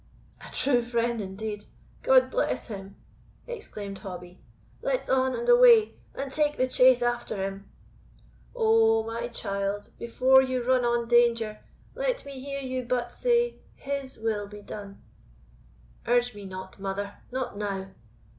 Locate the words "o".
8.55-9.03